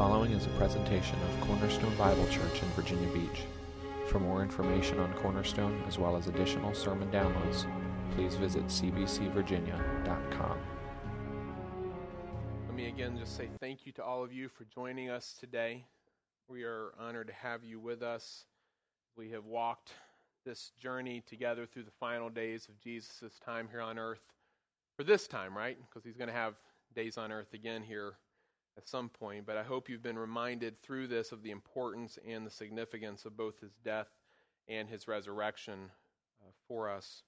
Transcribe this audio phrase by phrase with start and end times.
[0.00, 3.42] following is a presentation of Cornerstone Bible Church in Virginia Beach.
[4.06, 7.66] For more information on Cornerstone, as well as additional sermon downloads,
[8.14, 10.58] please visit cbcvirginia.com.
[12.66, 15.84] Let me again just say thank you to all of you for joining us today.
[16.48, 18.46] We are honored to have you with us.
[19.18, 19.92] We have walked
[20.46, 24.22] this journey together through the final days of Jesus' time here on earth.
[24.96, 25.76] For this time, right?
[25.78, 26.54] Because he's going to have
[26.96, 28.14] days on earth again here
[28.80, 29.44] at some point.
[29.44, 33.36] But I hope you've been reminded through this of the importance and the significance of
[33.36, 34.08] both his death
[34.68, 35.90] and his resurrection
[36.40, 37.22] uh, for us.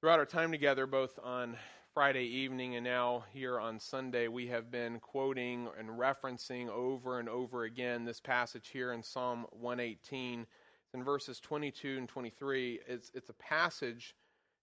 [0.00, 1.56] Throughout our time together, both on
[1.94, 7.28] Friday evening and now here on Sunday, we have been quoting and referencing over and
[7.28, 10.40] over again this passage here in Psalm 118.
[10.40, 12.80] It's in verses 22 and 23.
[12.88, 14.16] It's, it's a passage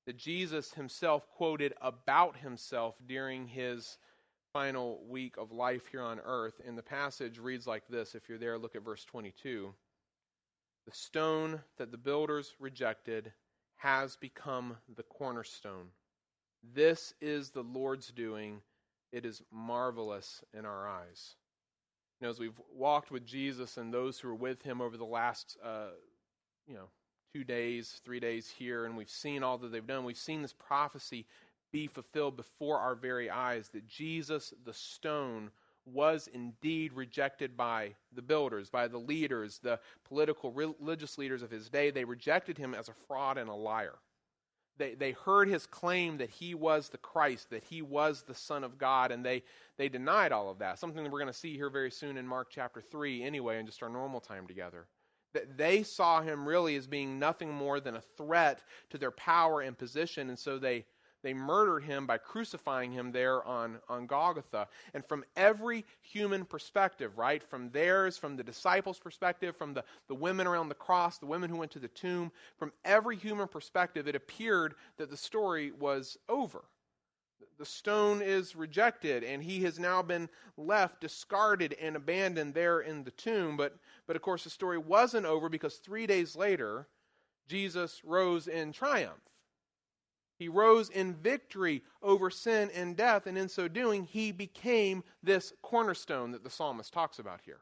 [0.06, 3.98] that Jesus himself quoted about himself during his
[4.58, 6.60] final week of life here on earth.
[6.66, 8.16] And the passage reads like this.
[8.16, 9.72] If you're there, look at verse 22.
[10.88, 13.32] The stone that the builders rejected
[13.76, 15.90] has become the cornerstone.
[16.74, 18.62] This is the Lord's doing.
[19.12, 21.36] It is marvelous in our eyes.
[22.20, 25.06] You know, as we've walked with Jesus and those who are with him over the
[25.06, 25.90] last, uh,
[26.66, 26.90] you know,
[27.32, 30.54] two days, three days here, and we've seen all that they've done, we've seen this
[30.54, 31.28] prophecy
[31.72, 35.52] be fulfilled before our very eyes that Jesus, the stone,
[35.94, 41.70] was indeed rejected by the builders, by the leaders, the political, religious leaders of his
[41.70, 41.92] day.
[41.92, 43.96] They rejected him as a fraud and a liar.
[44.78, 48.64] They, they heard his claim that he was the Christ, that he was the Son
[48.64, 49.44] of God, and they,
[49.78, 50.78] they denied all of that.
[50.78, 53.66] Something that we're going to see here very soon in Mark chapter 3, anyway, in
[53.66, 54.86] just our normal time together.
[55.34, 59.62] That they saw him really as being nothing more than a threat to their power
[59.62, 60.86] and position, and so they
[61.28, 64.70] they murdered him by crucifying him there on, on Golgotha.
[64.94, 67.44] And from every human perspective, right?
[67.44, 71.50] From theirs, from the disciples' perspective, from the, the women around the cross, the women
[71.50, 76.18] who went to the tomb, from every human perspective, it appeared that the story was
[76.30, 76.64] over.
[77.60, 83.04] The stone is rejected, and he has now been left discarded and abandoned there in
[83.04, 83.58] the tomb.
[83.58, 86.88] But, but of course, the story wasn't over because three days later,
[87.50, 89.20] Jesus rose in triumph.
[90.38, 95.52] He rose in victory over sin and death, and in so doing, he became this
[95.62, 97.60] cornerstone that the psalmist talks about here.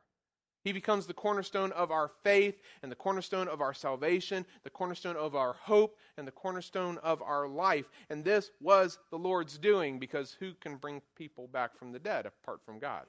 [0.65, 5.15] He becomes the cornerstone of our faith and the cornerstone of our salvation, the cornerstone
[5.15, 7.85] of our hope, and the cornerstone of our life.
[8.09, 12.25] And this was the Lord's doing because who can bring people back from the dead
[12.25, 13.05] apart from God?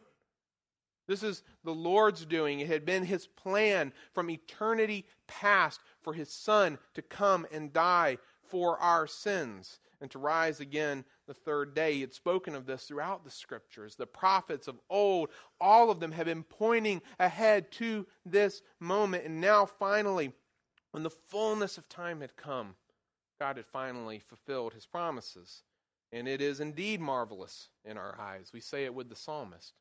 [1.08, 2.60] This is the Lord's doing.
[2.60, 8.18] It had been his plan from eternity past for his son to come and die
[8.48, 11.94] for our sins and to rise again the third day.
[11.94, 13.96] He had spoken of this throughout the scriptures.
[13.96, 15.30] The prophets of old,
[15.60, 19.24] all of them have been pointing ahead to this moment.
[19.24, 20.32] And now, finally,
[20.90, 22.74] when the fullness of time had come,
[23.40, 25.62] God had finally fulfilled his promises.
[26.12, 28.50] And it is indeed marvelous in our eyes.
[28.52, 29.74] We say it with the psalmist.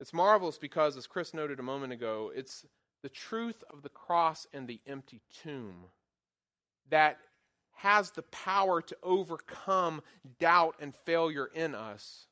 [0.00, 2.66] It's marvelous because, as Chris noted a moment ago, it's
[3.02, 5.86] the truth of the cross and the empty tomb
[6.90, 7.18] that
[7.74, 10.02] has the power to overcome
[10.38, 12.26] doubt and failure in us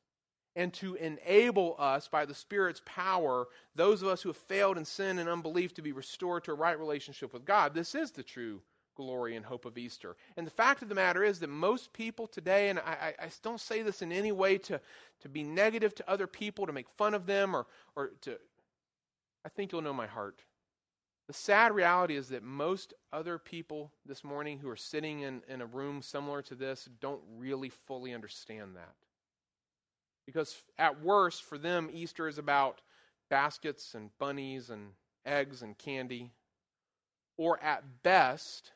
[0.55, 4.85] and to enable us by the Spirit's power, those of us who have failed in
[4.85, 7.73] sin and unbelief, to be restored to a right relationship with God.
[7.73, 8.61] This is the true
[8.95, 10.15] glory and hope of Easter.
[10.37, 13.59] And the fact of the matter is that most people today, and I, I, don't
[13.59, 14.79] say this in any way to,
[15.21, 17.65] to be negative to other people, to make fun of them, or,
[17.95, 18.37] or to,
[19.43, 20.43] I think you'll know my heart.
[21.27, 25.61] The sad reality is that most other people this morning who are sitting in, in
[25.61, 28.93] a room similar to this don't really fully understand that.
[30.25, 32.81] Because at worst, for them, Easter is about
[33.29, 34.89] baskets and bunnies and
[35.25, 36.31] eggs and candy.
[37.37, 38.71] Or at best,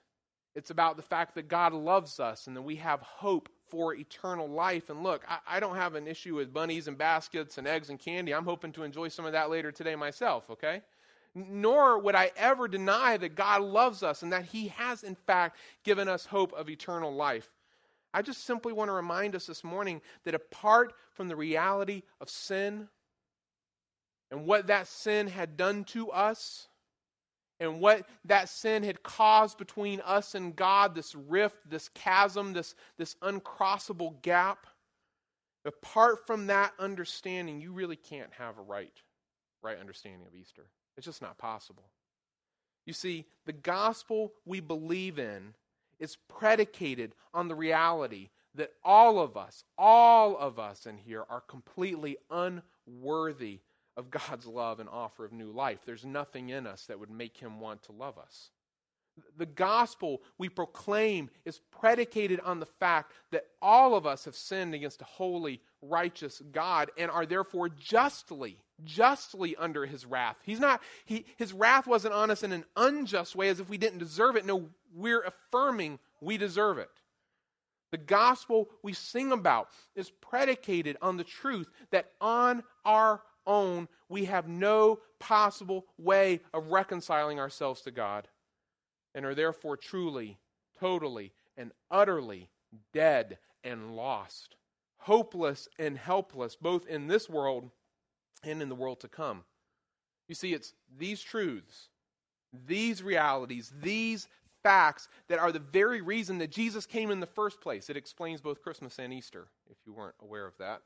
[0.55, 4.47] it's about the fact that God loves us and that we have hope for eternal
[4.47, 4.89] life.
[4.89, 8.00] And look, I, I, don't have an issue with bunnies and baskets and eggs and
[8.00, 8.33] candy.
[8.33, 10.81] I'm hoping to enjoy some of that later today myself, okay?
[11.38, 15.57] Nor would I ever deny that God loves us and that He has, in fact,
[15.84, 17.50] given us hope of eternal life.
[18.13, 22.30] I just simply want to remind us this morning that apart from the reality of
[22.30, 22.88] sin
[24.31, 26.68] and what that sin had done to us,
[27.60, 32.75] and what that sin had caused between us and God, this rift, this chasm, this,
[32.98, 34.68] this uncrossable gap,
[35.66, 38.94] apart from that understanding, you really can't have a right,
[39.63, 40.66] right understanding of Easter.
[40.97, 41.85] It's just not possible.
[42.85, 45.53] You see, the gospel we believe in
[45.99, 51.41] is predicated on the reality that all of us, all of us in here, are
[51.41, 53.59] completely unworthy
[53.95, 55.79] of God's love and offer of new life.
[55.85, 58.51] There's nothing in us that would make him want to love us.
[59.38, 64.75] The gospel we proclaim is predicated on the fact that all of us have sinned
[64.75, 70.38] against a holy, righteous God and are therefore justly, justly under his wrath.
[70.44, 73.77] He's not, he, his wrath wasn't on us in an unjust way as if we
[73.77, 74.45] didn't deserve it.
[74.45, 76.89] No, we're affirming we deserve it.
[77.91, 84.25] The gospel we sing about is predicated on the truth that on our own we
[84.25, 88.27] have no possible way of reconciling ourselves to God
[89.15, 90.38] and are therefore truly,
[90.79, 92.50] totally, and utterly
[92.94, 94.56] dead and lost,
[94.97, 97.71] hopeless and helpless, both in this world
[98.44, 99.44] and in the world to come.
[100.28, 101.89] You see, it's these truths,
[102.66, 104.28] these realities, these
[104.63, 107.89] facts that are the very reason that Jesus came in the first place.
[107.89, 110.81] It explains both Christmas and Easter, if you weren't aware of that.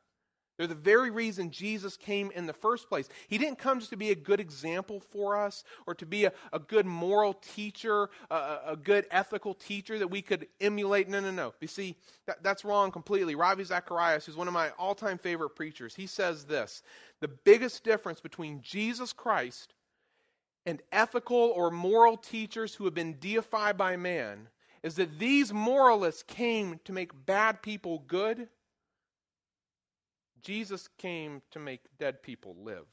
[0.57, 3.09] They're the very reason Jesus came in the first place.
[3.27, 6.33] He didn't come just to be a good example for us or to be a,
[6.53, 11.09] a good moral teacher, a, a, good ethical teacher that we could emulate.
[11.09, 11.53] No, no, no.
[11.61, 11.95] You see,
[12.27, 13.33] that, that's wrong completely.
[13.33, 16.83] Ravi Zacharias, who's one of my all time favorite preachers, he says this
[17.21, 19.73] The biggest difference between Jesus Christ
[20.65, 24.47] and ethical or moral teachers who have been deified by man
[24.83, 28.47] is that these moralists came to make bad people good.
[30.41, 32.85] Jesus came to make dead people live.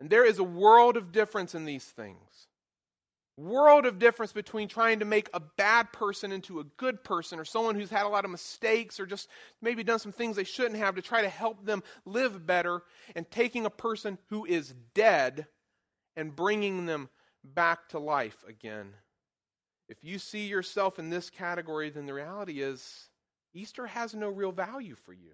[0.00, 2.48] And there is a world of difference in these things.
[3.36, 7.44] World of difference between trying to make a bad person into a good person or
[7.44, 9.28] someone who's had a lot of mistakes or just
[9.62, 12.82] maybe done some things they shouldn't have to try to help them live better
[13.14, 15.46] and taking a person who is dead
[16.16, 17.08] and bringing them
[17.44, 18.92] back to life again.
[19.88, 23.07] If you see yourself in this category, then the reality is
[23.58, 25.32] Easter has no real value for you.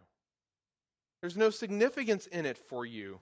[1.20, 3.20] There's no significance in it for you.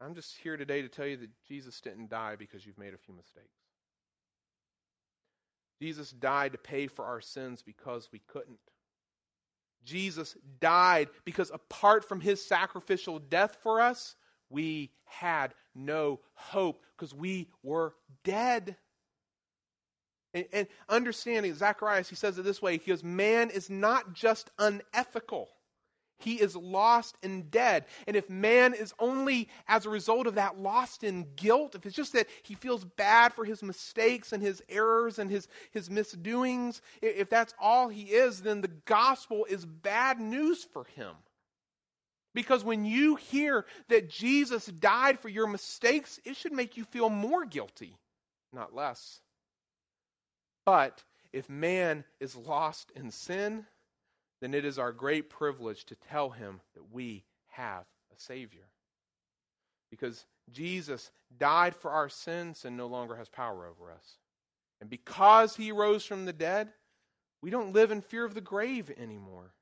[0.00, 2.98] I'm just here today to tell you that Jesus didn't die because you've made a
[2.98, 3.46] few mistakes.
[5.80, 8.58] Jesus died to pay for our sins because we couldn't.
[9.84, 14.16] Jesus died because apart from his sacrificial death for us,
[14.48, 18.76] we had no hope because we were dead.
[20.34, 24.50] And, and, understanding Zacharias, he says it this way: He goes, "Man is not just
[24.58, 25.48] unethical;
[26.18, 27.86] he is lost and dead.
[28.06, 31.96] And if man is only as a result of that lost in guilt, if it's
[31.96, 36.82] just that he feels bad for his mistakes and his errors and his his misdoings,
[37.00, 41.14] if that's all he is, then the gospel is bad news for him."
[42.34, 47.08] Because when you hear that Jesus died for your mistakes, it should make you feel
[47.08, 47.96] more guilty,
[48.52, 49.20] not less.
[50.64, 51.02] But
[51.32, 53.66] if man is lost in sin,
[54.40, 57.84] then it is our great privilege to tell him that we have
[58.14, 58.66] a Savior.
[59.90, 64.18] Because Jesus died for our sins and no longer has power over us.
[64.80, 66.68] And because he rose from the dead,
[67.40, 69.52] we don't live in fear of the grave anymore.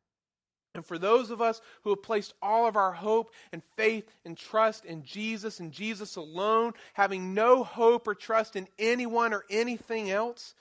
[0.74, 4.36] And for those of us who have placed all of our hope and faith and
[4.36, 10.10] trust in Jesus and Jesus alone, having no hope or trust in anyone or anything
[10.10, 10.54] else,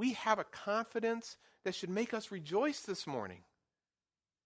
[0.00, 3.40] we have a confidence that should make us rejoice this morning.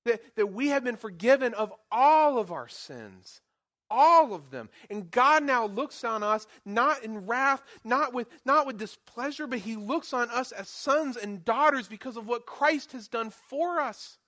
[0.04, 3.40] That, that we have been forgiven of all of our sins,
[3.88, 4.68] all of them.
[4.90, 9.60] And God now looks on us not in wrath, not with, not with displeasure, but
[9.60, 13.80] He looks on us as sons and daughters because of what Christ has done for
[13.80, 14.18] us.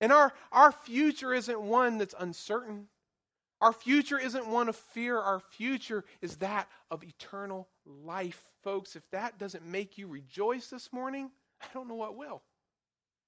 [0.00, 2.86] And our, our future isn't one that's uncertain.
[3.60, 5.18] Our future isn't one of fear.
[5.18, 7.68] Our future is that of eternal
[8.04, 8.42] life.
[8.62, 12.42] Folks, if that doesn't make you rejoice this morning, I don't know what will.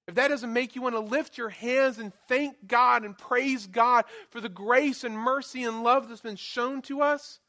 [0.07, 3.67] If that doesn't make you want to lift your hands and thank God and praise
[3.67, 7.39] God for the grace and mercy and love that's been shown to us,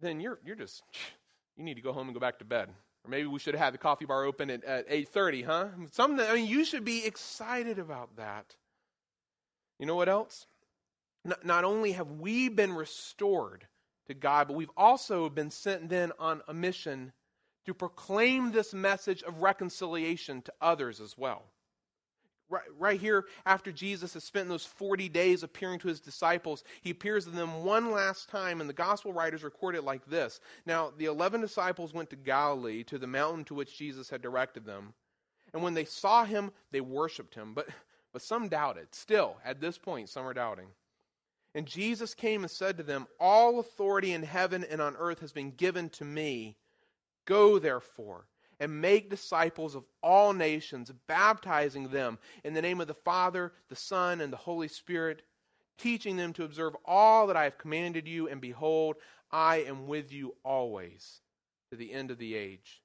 [0.00, 0.82] then you're, you're just,
[1.56, 2.68] you need to go home and go back to bed.
[3.04, 5.66] Or maybe we should have had the coffee bar open at, at 8.30, huh?
[5.92, 8.54] Something, I mean, you should be excited about that.
[9.78, 10.46] You know what else?
[11.24, 13.66] Not, not only have we been restored
[14.06, 17.12] to God, but we've also been sent then on a mission
[17.66, 21.44] to proclaim this message of reconciliation to others as well.
[22.50, 26.90] Right, right, here, after Jesus has spent those 40 days appearing to his disciples, he
[26.90, 30.40] appears to them one last time, and the gospel writers record it like this.
[30.66, 34.66] Now, the 11 disciples went to Galilee, to the mountain to which Jesus had directed
[34.66, 34.92] them.
[35.54, 37.68] And when they saw him, they worshiped him, but,
[38.12, 38.88] but some doubted.
[38.94, 40.66] Still, at this point, some are doubting.
[41.54, 45.32] And Jesus came and said to them, All authority in heaven and on earth has
[45.32, 46.56] been given to me.
[47.26, 48.26] Go, therefore
[48.60, 53.76] and make disciples of all nations, baptizing them in the name of the Father, the
[53.76, 55.22] Son, and the Holy Spirit,
[55.78, 58.96] teaching them to observe all that I have commanded you, and behold,
[59.30, 61.20] I am with you always
[61.70, 62.82] to the end of the age.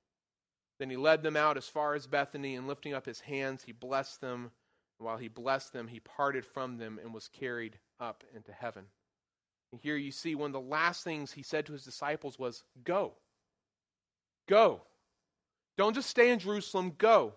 [0.80, 3.72] Then he led them out as far as Bethany, and lifting up his hands, he
[3.72, 4.52] blessed them.
[5.00, 8.86] While he blessed them, he parted from them and was carried up into heaven.
[9.72, 12.64] And here you see one of the last things he said to his disciples was,
[12.84, 13.14] Go.
[14.48, 14.82] Go.
[15.78, 17.34] Don't just stay in Jerusalem, go.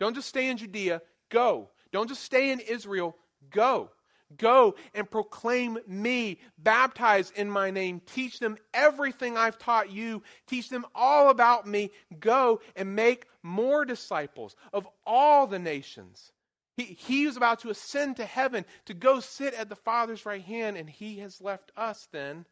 [0.00, 1.68] Don't just stay in Judea, go.
[1.92, 3.16] Don't just stay in Israel,
[3.50, 3.90] go.
[4.38, 10.70] Go and proclaim me, baptize in my name, teach them everything I've taught you, teach
[10.70, 11.90] them all about me.
[12.18, 16.32] Go and make more disciples of all the nations.
[16.76, 20.42] He, he was about to ascend to heaven to go sit at the Father's right
[20.42, 22.46] hand, and he has left us then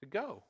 [0.00, 0.42] to go,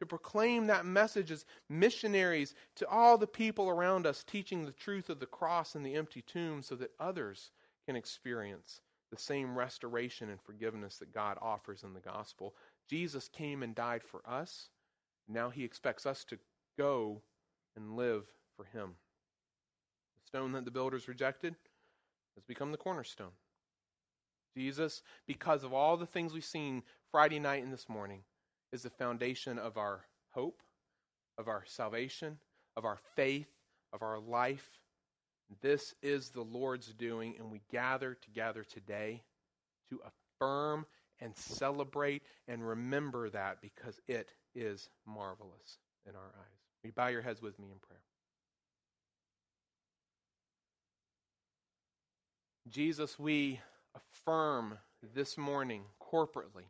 [0.00, 5.08] to proclaim that message as missionaries to all the people around us, teaching the truth
[5.08, 7.50] of the cross and the empty tomb so that others
[7.86, 8.80] can experience
[9.12, 12.56] the same restoration and forgiveness that God offers in the gospel.
[12.90, 14.68] Jesus came and died for us.
[15.28, 16.38] Now he expects us to
[16.76, 17.22] go
[17.76, 18.24] and live
[18.56, 18.94] for him.
[20.16, 21.54] The stone that the builders rejected
[22.34, 23.32] has become the cornerstone.
[24.56, 28.22] Jesus, because of all the things we've seen Friday night and this morning,
[28.72, 30.62] is the foundation of our hope,
[31.38, 32.38] of our salvation,
[32.76, 33.48] of our faith,
[33.92, 34.68] of our life.
[35.60, 39.22] This is the Lord's doing, and we gather together today
[39.90, 40.00] to
[40.40, 40.86] affirm
[41.20, 46.60] and celebrate and remember that because it is marvelous in our eyes.
[46.82, 48.00] Will you bow your heads with me in prayer?
[52.68, 53.60] Jesus, we
[53.94, 54.78] affirm
[55.14, 56.64] this morning corporately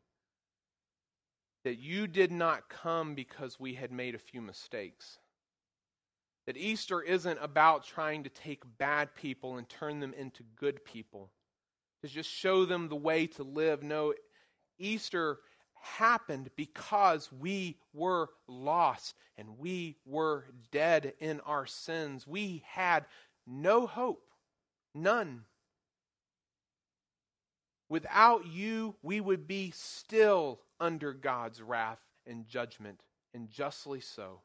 [1.64, 5.18] that you did not come because we had made a few mistakes.
[6.46, 11.30] That Easter isn't about trying to take bad people and turn them into good people,
[12.02, 13.82] to just show them the way to live.
[13.82, 14.12] No,
[14.78, 15.38] Easter
[15.80, 22.26] happened because we were lost and we were dead in our sins.
[22.26, 23.06] We had
[23.46, 24.26] no hope,
[24.94, 25.44] none.
[27.88, 33.00] Without you, we would be still under God's wrath and judgment,
[33.35, 34.41] and justly so.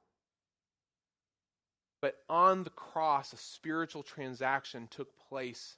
[2.02, 5.78] But on the cross, a spiritual transaction took place.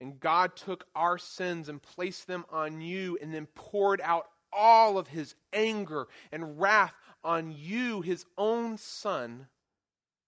[0.00, 4.98] And God took our sins and placed them on you, and then poured out all
[4.98, 9.48] of his anger and wrath on you, his own son,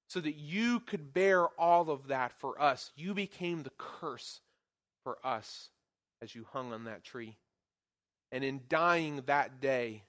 [0.09, 2.91] so that you could bear all of that for us.
[2.97, 4.41] You became the curse
[5.05, 5.69] for us
[6.23, 7.37] as you hung on that tree.
[8.33, 10.03] And in dying that day,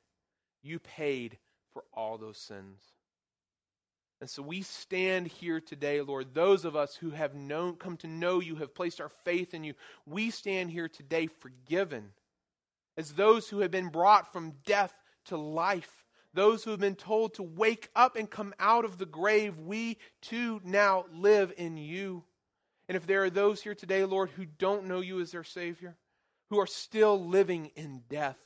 [0.61, 1.37] you paid
[1.73, 2.81] for all those sins.
[4.21, 8.07] And so we stand here today, Lord, those of us who have known, come to
[8.07, 9.75] know you, have placed our faith in you,
[10.05, 12.11] we stand here today forgiven
[12.97, 14.93] as those who have been brought from death
[15.25, 19.05] to life, those who have been told to wake up and come out of the
[19.05, 19.57] grave.
[19.57, 22.25] We too now live in you.
[22.89, 25.96] And if there are those here today, Lord, who don't know you as their Savior,
[26.50, 28.39] who are still living in death,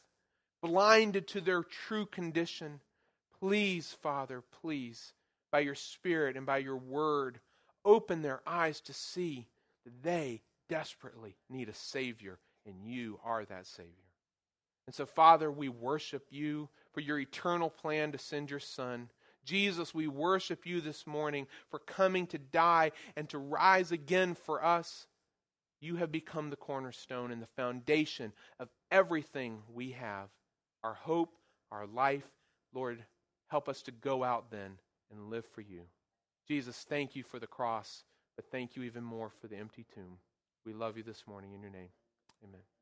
[0.62, 2.82] blinded to their true condition,
[3.40, 5.14] please, Father, please,
[5.50, 7.40] by your Spirit and by your word,
[7.86, 9.48] open their eyes to see
[9.86, 13.92] that they desperately need a Savior, and you are that Savior.
[14.88, 19.10] And so, Father, we worship you for your eternal plan to send your Son.
[19.46, 24.64] Jesus, we worship you this morning for coming to die and to rise again for
[24.64, 25.08] us.
[25.82, 30.30] You have become the cornerstone and the foundation of everything we have
[30.84, 31.34] our hope,
[31.72, 32.28] our life.
[32.74, 33.04] Lord,
[33.48, 34.78] help us to go out then
[35.12, 35.82] and live for you.
[36.48, 38.04] Jesus, thank you for the cross,
[38.36, 40.18] but thank you even more for the empty tomb.
[40.66, 41.90] We love you this morning in your name.
[42.44, 42.73] Amen.